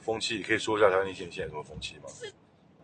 [0.00, 2.04] 风气，可以说一下台湾年轻人现在什么风气吗？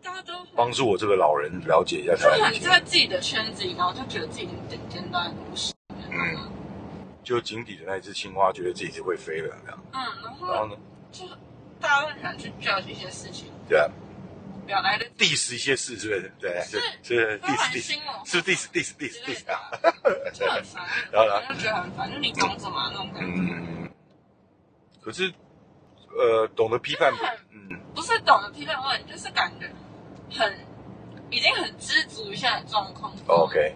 [0.01, 2.71] 大家都很帮助我这个老人了解一下台就湾年轻人。
[2.71, 5.73] 很在自己的圈子里，然后就觉得自己很顶尖，端不是。
[5.89, 6.51] 嗯，
[7.23, 9.83] 就井底的那一只青蛙，觉得自己是会飞了这样。
[9.91, 10.77] 嗯，然然后后呢，
[11.11, 11.25] 就
[11.81, 13.89] 大家都很喜欢去 judge 一些事情，对啊
[14.65, 16.31] 表达的，diss 一些事，是不是？
[16.39, 19.71] 对，是是会 diss 很 diss，是 diss diss diss 之类 diss 的啊。
[20.33, 23.89] 就很烦，然后呢就觉得很烦，就你懂什么那种感觉，嗯，
[25.01, 25.33] 可是
[26.17, 27.13] 呃，懂得批判，
[27.51, 29.69] 嗯，不是懂得批判问题，就是感觉
[30.37, 30.65] 很
[31.29, 33.13] 已经很知足于现在的状况。
[33.27, 33.75] OK，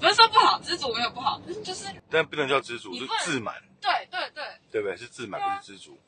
[0.00, 4.96] 不是说不好，知足没有不好，但是就是但不能叫知足，是自满，对对对，对不对？
[4.96, 5.98] 是自满，不是知足。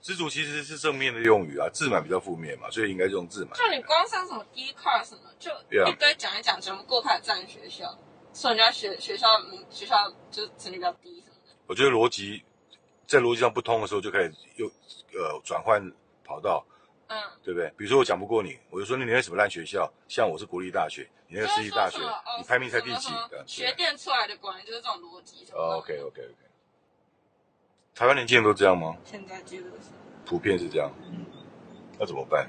[0.00, 3.54] 知足其实是正面的用语啊，自满比较负面嘛，所以应该用自满。
[3.54, 5.50] 就你光上什么 D card 什么，就
[5.88, 7.96] 一堆讲一讲，全部过开始占学校，
[8.34, 11.54] 说人家学学校名学校就是成绩比较低什么的。
[11.68, 12.42] 我觉得逻辑
[13.12, 15.82] 在逻辑上不通的时候，就可以又呃转换
[16.24, 16.64] 跑道，
[17.08, 17.68] 嗯，对不对？
[17.76, 21.98] 比如说我讲不过你，我就说你那什么烂学校，像我是国立大学，你那个私立大学
[22.38, 23.12] 你排名才第几
[23.46, 25.46] 学电出来的果然就是这种逻辑。
[25.52, 26.36] ，OK OK OK。
[27.94, 28.96] 台湾年轻人都这样吗？
[29.04, 29.90] 现在几乎是，
[30.24, 30.90] 普遍是这样，
[31.98, 32.48] 那怎么办？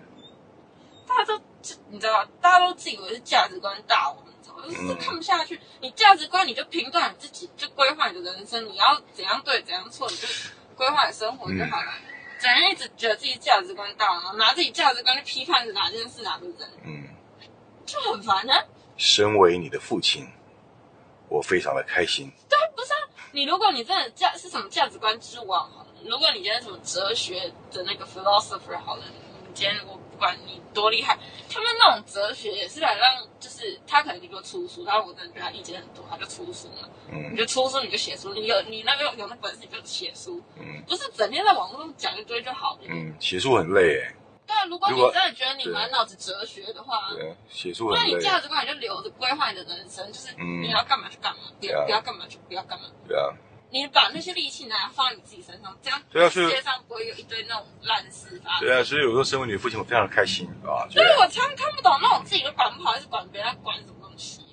[1.14, 4.64] 大家都就你知道，大家都自以为是价值观大王，你知道吗？
[4.68, 5.60] 就是嗯看不下去。
[5.80, 10.28] 你价值观你就评断你自己，就规划你的人生，你要怎样对怎样错，你就
[10.76, 11.94] 规划你生活就好了。
[12.40, 17.08] 整天一直觉得自己价值观大王，拿自己价值观去批判哪件事哪个人，嗯，
[17.86, 18.66] 就很烦啊。
[18.98, 20.28] 身为你的父亲，
[21.30, 22.30] 我非常的开心。
[22.50, 23.00] 对不是啊，
[23.32, 29.06] 你如果你真的价是什么价值观之王好了，如果你今天什么哲学的那个 philosopher 好了，
[29.48, 29.76] 你今天
[30.24, 31.18] 管你多厉害，
[31.50, 40.82] 他们那种哲学也是来让，就是他可能你给我出书，然后我真的觉得他意见很多，他就出书嘛，你嗯就出书你就写书，你有你那个有那本事你就写书，嗯。
[40.88, 42.80] 不是整天在网络上讲一堆就好了。
[42.88, 44.16] 嗯，写书很累诶，
[44.48, 50.62] 对啊，如果你真的觉得你满脑子哲学的话，对，写书那很累，你价值观你就留着规划你的人生，就是嗯。
[50.64, 52.86] 你要干嘛就干嘛，不要干嘛就不要干嘛。
[53.08, 53.30] 对啊，
[53.74, 58.68] 你把那些力气拿来放你自己身上，这样世界上不会有一堆那种烂事发生。
[58.68, 64.44] 对啊，所以有时候身为你的父亲，我非常的开心啊，觉所以我常常看不懂那种自己都管不好，还是管别人管什么东西。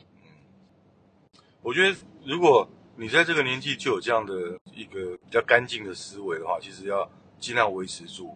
[1.61, 1.95] 我觉得，
[2.25, 2.67] 如果
[2.97, 7.07] 你在这个年纪就有这样的一个比较干净的思维的话，其实要
[7.39, 8.35] 尽量维持住，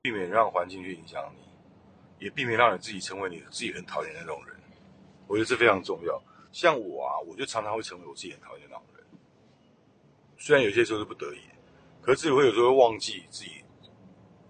[0.00, 4.56] 避免让环境去影响你，也避免让你自己成为你自己很讨厌的那种人。
[5.26, 6.18] 我觉得这非常重要。
[6.52, 9.01] 像我啊，我就常常会成为我自己很讨厌的那种人。
[10.44, 11.38] 虽然有些时候是不得已，
[12.00, 13.64] 可是自己会有时候会忘记自己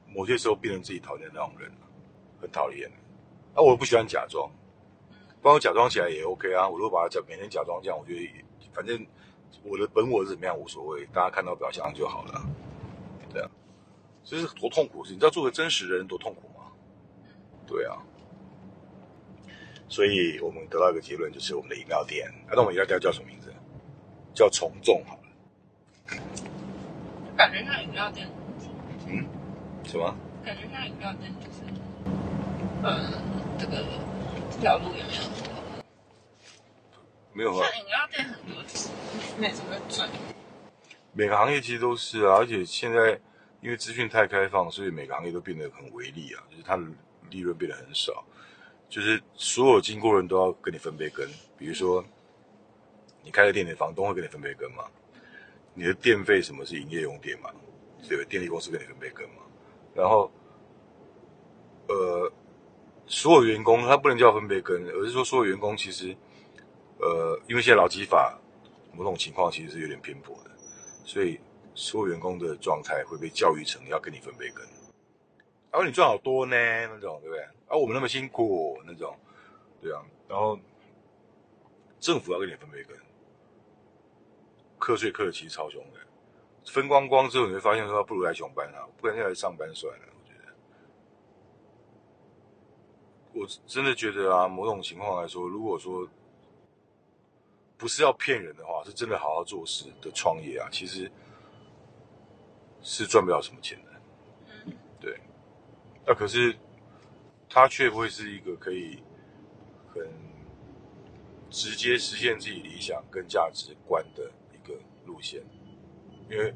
[0.08, 1.70] 某些时候变成自己讨厌的那种人，
[2.40, 2.90] 很讨厌。
[3.54, 4.50] 啊，我不喜欢假装。
[5.42, 8.32] 帮我假装起来也 OK 啊，我如果把它假每天假装这样，我觉得也
[8.72, 9.06] 反正
[9.62, 12.42] 我的本我是怎么样无所谓，大家看到表象就好了。
[13.30, 13.50] 对啊，
[14.24, 16.72] 这是多痛苦的事，你知道做个真实的人多痛苦吗？
[17.66, 18.00] 对啊，
[19.90, 23.52] 所以我们得到一个结论，就是我们的饮料店，啊，那我们饮料店叫什么名字？
[24.32, 25.21] 叫从众好了。
[27.42, 28.28] 感觉像饮料店，
[29.08, 29.26] 嗯
[29.82, 30.14] 什么？
[30.44, 31.58] 感觉像饮料店就是，
[32.84, 33.20] 呃，
[33.58, 33.84] 这个
[34.48, 35.22] 这条路有没有？
[37.32, 38.62] 没有啊，像饮料店很多
[39.40, 40.08] 妹子会赚，
[41.12, 43.18] 每个行业其实都是啊，而且现在
[43.60, 46.84] 因为资讯太开放，所以每个行业都变得很微利啊，就是它的
[47.28, 48.22] 利润变得很少，
[48.88, 51.28] 就是所有经过人都要跟你分杯羹。
[51.58, 52.04] 比如说，
[53.24, 54.84] 你开了店，你的房东会跟你分杯羹嘛？
[55.74, 57.50] 你的电费什么是营业用电嘛？
[58.08, 58.24] 对不对？
[58.24, 59.42] 电力公司跟你分杯羹嘛？
[59.94, 60.30] 然后，
[61.88, 62.32] 呃，
[63.06, 66.16] 所有员工他不能叫分杯羹，而是说所有员工其实，
[66.98, 68.38] 呃，因为现在劳基法
[68.92, 70.50] 某种情况其实是有点偏颇的，
[71.04, 71.38] 所以
[71.74, 74.66] 所有员工的状态会被教育成要跟你分杯羹。
[75.70, 76.56] 然后你赚好多呢，
[76.88, 77.42] 那种对不对？
[77.68, 79.16] 啊，我们那么辛苦那种，
[79.80, 80.02] 对啊。
[80.28, 80.58] 然后
[81.98, 82.96] 政府要跟你分杯羹，
[84.82, 86.00] 课税课的其实超凶的，
[86.66, 90.06] 分光光之后你会发现说，不如来熊班啊，不然就来上班算了。
[90.10, 90.52] 我觉得，
[93.40, 96.08] 我真的觉得啊，某种情况来说，如果说
[97.78, 101.08] 不是要骗人的话，是真的好好做事的创业啊，其实
[102.80, 103.92] 是赚不了什么钱的。
[104.66, 105.20] 嗯，对，
[106.04, 106.56] 那、可是
[107.48, 109.00] 他却不会是一个可以
[109.94, 110.04] 很
[111.50, 114.28] 直接实现自己理想跟价值观的
[115.22, 115.40] 一个路线，
[116.28, 116.52] 因为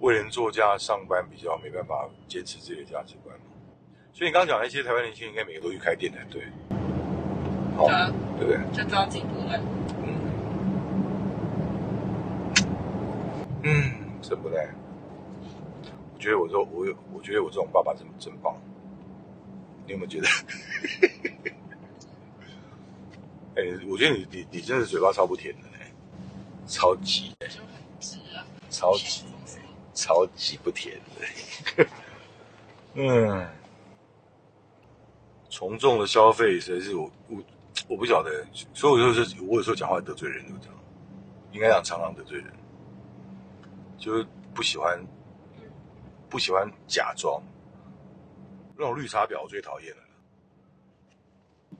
[0.00, 3.44] 为人作家上班比较没办法坚持自己的价值观嘛。
[4.12, 6.42] 所以你刚刚讲那些台湾年轻人应该每个都去开店才对，
[7.76, 8.60] 好、对啊，对不对？
[8.72, 9.58] 就知道自己不会。
[10.04, 10.20] 嗯，
[13.62, 14.68] 嗯，真不赖。
[16.14, 18.54] 我觉得我说我有，我觉得我这种爸爸真真棒。
[19.86, 20.26] 你有没有觉得？
[23.56, 25.85] 哎、我觉得你你你真的嘴巴超不甜的嘞，
[26.66, 27.48] 超级的
[28.70, 29.24] 超级
[29.94, 30.98] 超级不甜
[31.76, 31.86] 的。
[32.94, 33.48] 嗯，
[35.50, 37.42] 从众的消费实在是我我
[37.88, 40.74] 我不晓得，所以我就是我有时候讲话得罪人，就这样，
[41.52, 42.52] 应该讲常常得罪人，
[43.98, 44.98] 就是不喜欢
[46.28, 47.42] 不喜欢假装，
[48.76, 50.02] 那种绿茶婊我最讨厌了。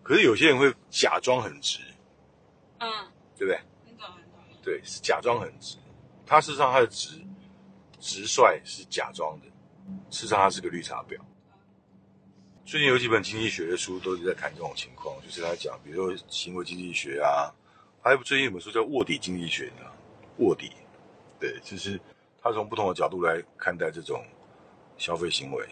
[0.03, 1.81] 可是有些人会假装很直，
[2.79, 2.89] 嗯，
[3.37, 3.61] 对不对？
[4.67, 5.77] 对，是假装很直，
[6.27, 7.25] 他事实上他的直
[8.01, 9.47] 直率是假装的，
[10.11, 11.17] 事实上他是个绿茶婊。
[12.65, 17.47] 最近有几本经济学的书都是在谈这种情况，就是他讲，比如说行为经济学啊，
[18.03, 19.89] 还有最近有本书叫卧底经济学的，
[20.39, 20.73] 卧底，
[21.39, 22.01] 对，就是
[22.43, 24.21] 他从不同的角度来看待这种
[24.99, 25.65] 消费行为，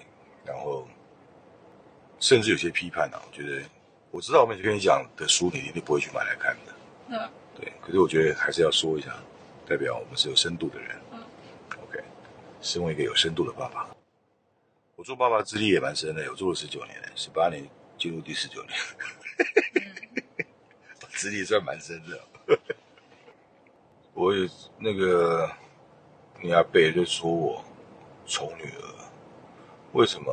[0.47, 0.87] 然后
[2.21, 3.61] 甚至有些批判啊，我觉得
[4.13, 6.75] 我知道我每次跟你讲的书，你一定不会去买来看的。
[7.09, 9.15] 嗯，对，可是我觉得还是要说一下，
[9.67, 10.97] 代表我们是有深度的人。
[11.13, 11.23] 嗯
[11.83, 12.03] OK，
[12.61, 13.89] 身为一个有深度的爸爸，
[14.97, 17.69] 我做爸爸资历也蛮深的，我做了十九年，十八年
[17.99, 18.79] 进入第十九年，
[21.15, 22.21] 资历算蛮深的。
[24.15, 24.49] 我有
[24.79, 25.51] 那个
[26.41, 27.65] 你阿贝就说我
[28.27, 28.95] 宠女儿，
[29.93, 30.33] 为什么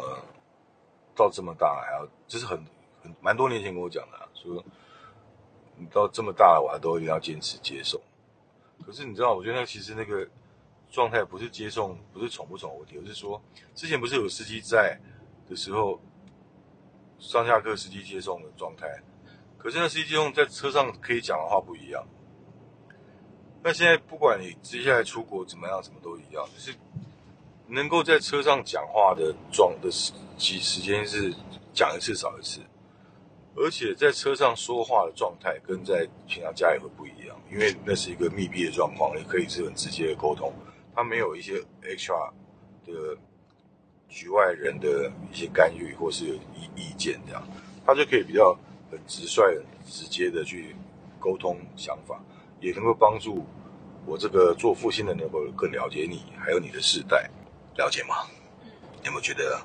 [1.15, 2.07] 到这么大还要？
[2.27, 2.57] 这是很
[3.01, 4.63] 很蛮多年前跟我讲的、啊，说
[5.81, 8.00] 你到这么大了，我还都一定要坚持接送。
[8.86, 10.28] 可是你知道，我觉得那其实那个
[10.92, 13.42] 状态不是接送，不是宠不宠的问题，而是说
[13.74, 15.00] 之前不是有司机在
[15.50, 16.00] 的时候，
[17.18, 18.88] 上下课司机接送的状态，
[19.57, 22.07] 可是那司机接送在车上可以讲的话不一样。
[23.63, 26.78] 那现在不管你接下来出国怎么样，什么都一样，就是
[27.68, 31.33] 能够在车上讲话的状的时时时间是
[31.74, 32.62] 讲一次少一次。
[33.56, 40.53] 而且在车上说话的状态跟在平常家里会不一样，因为那是一个密闭的状况，也可以是很直接的沟通，
[40.95, 42.31] 他没有一些 extra
[42.86, 43.18] 的
[44.07, 46.25] 局外人的一些干预或是
[46.56, 47.44] 意意见这样，
[47.86, 48.57] 他就可以比较
[48.89, 50.75] 很直率、很直接的去
[51.19, 52.19] 沟通想法，
[52.59, 53.45] 也能够帮助
[54.06, 57.30] 我这个做父亲的能够更了解你，还有你的世代，
[57.75, 58.27] 了解吗？
[59.01, 59.62] 你有没有觉得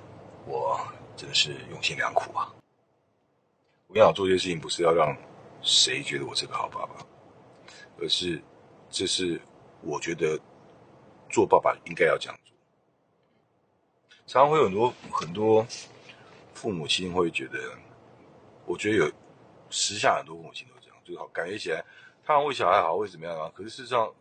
[0.47, 0.79] 我
[1.17, 2.53] 真的是用心良苦啊？
[3.97, 5.17] 我跟你讲，做这些事情不是要让
[5.63, 6.97] 谁觉得我是个好爸爸，
[7.99, 8.39] 而是
[8.91, 9.41] 这是
[9.81, 10.39] 我觉得
[11.31, 12.55] 做爸爸应该要这样做。
[14.27, 15.67] 常常会有很多很多
[16.53, 17.59] 父母亲会觉得，
[18.67, 19.11] 我觉得有
[19.71, 21.83] 时下很多父母亲都这样，就好感觉起来
[22.23, 23.51] 他为小孩好，会怎么样啊？
[23.55, 24.13] 可是事实上，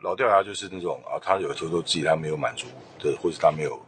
[0.00, 2.66] 老掉牙就是那种啊，他有时候都自己他没有满足
[2.98, 3.78] 的，或是他没有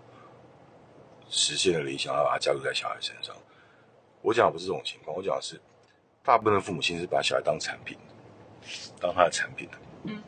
[1.31, 3.34] 实现的理想，要把它加入在小孩身上。
[4.23, 5.61] 我讲的不是这种情况，我讲的是
[6.23, 7.97] 大部分的父母亲是把小孩当产品，
[9.00, 9.69] 当他的产品
[10.05, 10.23] 嗯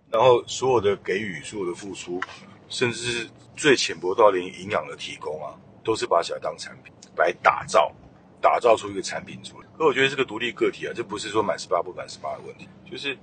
[0.10, 2.22] 然后所有的给予、所有的付出，
[2.70, 5.54] 甚至是最浅薄到连营养的提供啊，
[5.84, 7.92] 都是把小孩当产品来打造，
[8.40, 9.68] 打造出一个产品出来。
[9.78, 13.18] 可我觉得是个独立个体啊，这不是说满十八不满十八的问题，就是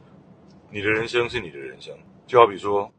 [0.70, 1.96] 你的人生是你的人生，
[2.26, 2.92] 就好比说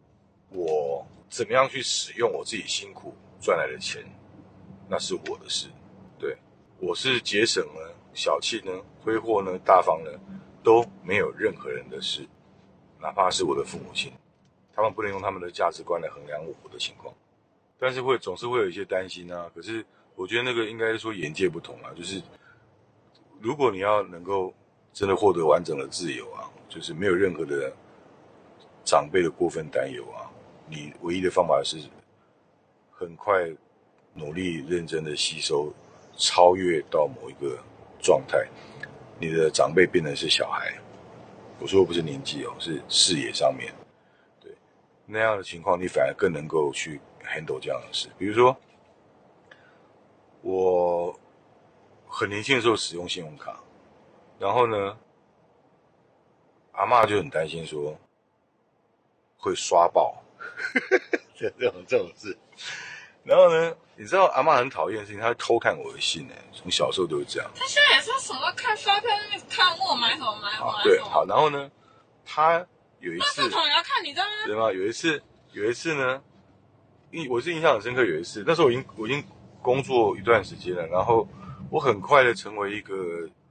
[0.50, 4.04] 我怎么样去使用我自己辛苦赚来的钱，
[4.94, 5.68] 那是我的事。
[6.20, 6.38] 对
[6.80, 7.82] 我是节省呢、
[8.14, 8.72] 小气呢、
[9.02, 10.12] 挥霍呢、大方呢，
[10.64, 12.24] 都没有任何人的事。
[13.02, 14.14] 哪怕是我的父母亲，
[14.72, 17.12] 他们不能用他们的价值观来衡量我的情况，
[17.80, 19.50] 但是会总是会有一些担心啊。
[19.56, 19.84] 可是
[20.14, 22.22] 我觉得那个应该说眼界不同啊，就是
[23.42, 24.54] 如果你要能够
[24.94, 27.74] 真的获得完整的自由啊，就是没有任何的
[28.86, 30.30] 长辈的过分担忧啊，
[30.70, 31.80] 你唯一的方法是
[32.92, 33.52] 很快
[34.14, 35.74] 努力认真的吸收，
[36.16, 37.58] 超越到某一个
[38.02, 38.48] 状态，
[39.20, 40.74] 你的长辈变成是小孩。
[41.60, 43.74] 我说的不是年纪哦，是视野上面，
[44.42, 44.52] 对
[45.06, 48.10] 那样的情况，你反而更能够去 handle 这样的事。
[48.18, 48.56] 比如说，
[50.42, 51.18] 我
[52.08, 53.64] 很年轻的时候使用信用卡，
[54.40, 54.98] 然后呢，
[56.74, 57.98] 阿嬷就很担心说
[59.38, 60.22] 会刷爆，
[61.36, 62.38] 这 这种这种事。
[63.24, 67.50] 然后呢，你知道阿嬷很讨厌的事情，她会偷看我的信呢，从小时候都是这样。
[67.56, 71.70] 她现在也是什么看发票那边看我买什么买什么啊，对，好，然后呢，
[72.26, 72.66] 她
[73.00, 73.50] 有一那次？
[74.46, 74.72] 对吗？
[74.72, 75.22] 有一次，
[75.54, 76.22] 有一次呢，
[77.12, 78.04] 印我是印象很深刻。
[78.04, 79.24] 有一次，那时候我已经我已经
[79.62, 81.28] 工作一段时间了，然后
[81.70, 82.96] 我很快的成为一个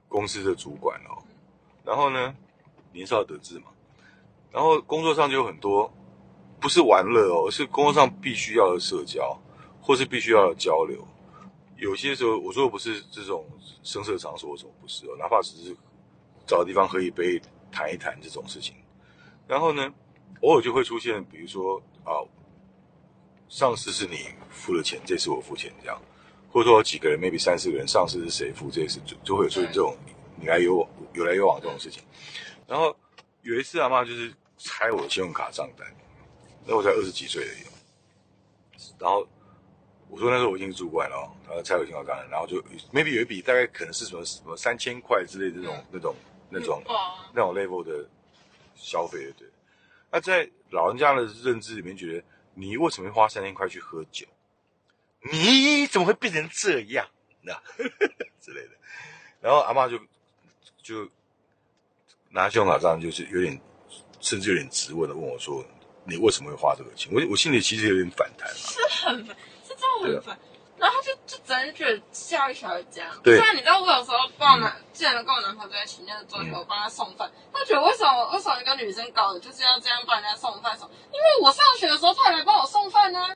[0.09, 1.17] 公司的主管哦。
[1.85, 2.35] 然后呢，
[2.93, 3.67] 年少得志嘛，
[4.50, 5.93] 然后工作上就有很多
[6.61, 9.37] 不是玩乐哦，是工作上必须要的社交，
[9.83, 11.07] 或是必须要有交流。
[11.77, 13.45] 有些时候我说的不是这种
[13.83, 15.77] 声色场所，什么不是哦，哪怕只是
[16.47, 18.77] 找个地方喝一杯谈一谈这种事情。
[19.49, 19.93] 然后呢，
[20.43, 22.23] 偶尔就会出现，比如说啊，
[23.49, 26.01] 上次是你付了钱，这次我付钱这样，
[26.53, 29.97] 或者说几个人，maybe 三四个人，上次是谁付，这次就就会有出现这种
[30.37, 32.01] 你来有往有来有往这种事情。
[32.69, 32.97] 然后
[33.43, 35.85] 有一次阿妈就是拆我的信用卡账单，
[36.65, 37.67] 那我才二十几岁而已，
[39.01, 39.27] 然后
[40.12, 46.14] 我说那时候我已经是主管了哦，然后拆我信用卡账单，然后就 maybe 有一笔大概可能是什么什么三千块之类的这种那种
[46.50, 48.07] 那种哇，那种 level 的
[48.75, 49.49] 消费，对。
[50.11, 54.26] 那在老人家的认知里面，觉得你为什么会花三千块去喝酒？
[55.33, 57.09] 你怎么会变成这样？
[57.40, 57.54] 那
[58.38, 58.71] 之类的。
[59.40, 59.99] 然后阿妈就
[60.83, 61.09] 就
[62.28, 63.59] 拿信用卡账，就是有点
[64.21, 65.64] 甚至有点质问的问我说
[66.04, 68.57] ：“你为什么会花这个钱？”我我心里其实有点反弹嘛。
[68.57, 69.26] 是很
[70.03, 70.39] 很烦。
[70.79, 73.09] 然后就就真的觉得教育小孩这样。
[73.23, 80.89] 对虽然你知道我有时候帮我男，之前跟我男朋友在一起那个桌球，我帮他送饭，他觉得为什么为什么一个女生搞的就是要这样帮人家送饭送？
[81.13, 83.29] 因为我上学的时候他也来帮我送饭呢、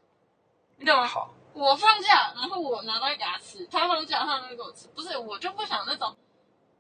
[0.79, 1.07] 你懂吗？
[1.07, 6.17] 好，我放假，然后我拿到给他吃，他放假他拿给我吃，不是我就不想那种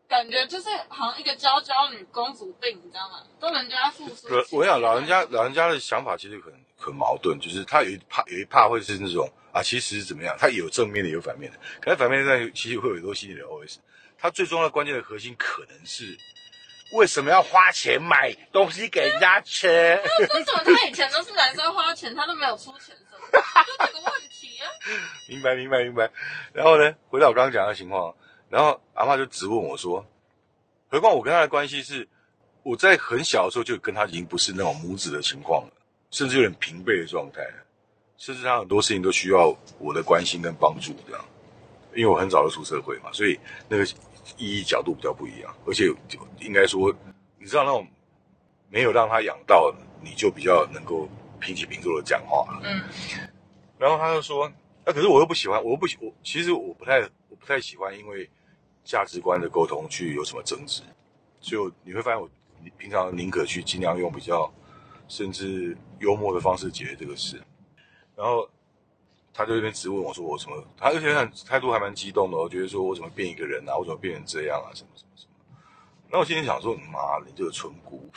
[0.08, 3.22] 感觉，就是好像一个娇娇女公主病，你知道吗？
[3.40, 4.28] 都人家付出。
[4.28, 13.76] 不，我想老人家老人家的想法其实很很矛盾，就是他有一怕有一怕会是那种啊，其实怎么样，他有正面的有反面的，可是反面上其实会有很多心理的 OS。
[14.18, 16.16] 他最重要的关键的核心可能是
[16.92, 19.68] 为什么要花钱买东西给人家吃？
[20.34, 23.28] 为什么他以前都是男生花钱，他都没有出钱什么？
[23.30, 24.70] 就这个问题啊。
[25.28, 26.10] 明白明白明白。
[26.54, 28.14] 然后呢，回到我刚刚讲的情况，
[28.48, 30.04] 然后阿妈就质问我说，
[30.88, 32.08] 何况我跟他的关系是，
[32.62, 35.72] 我在很小的时候就跟他已经不是那种母子的情况了，
[36.10, 37.40] 甚至有点平辈的状态，
[38.16, 41.24] 甚至他很多事情都需要我的关心跟帮助这样。
[41.94, 43.38] 因为我很早就出社会嘛，所以
[43.68, 43.84] 那个
[44.36, 46.94] 意义角度比较不一样，而且就应该说，
[47.38, 47.88] 你知道那种
[48.68, 51.08] 没有让他养到，你就比较能够
[51.40, 52.60] 平起平坐的讲话。
[52.62, 52.82] 嗯，
[53.78, 54.52] 然后他就说，
[54.86, 58.30] 那、可是我又不喜欢，我又不喜我其实我不太我不太喜欢，因为
[58.84, 60.80] 价值观的沟通去有什么争执，
[61.40, 62.30] 就你会发现我
[62.78, 64.48] 平常宁可去尽量用比较
[65.08, 67.42] 甚至幽默的方式解决这个事。
[68.14, 68.48] 然后
[69.34, 75.32] 他就有点质问我说我什么，他而且很态度还蛮激动的，我觉得说我怎么变一个人啊，我怎么变成这样啊，什么什么什么。
[76.08, 78.08] 然后我心里想说你，妈，你这个村姑。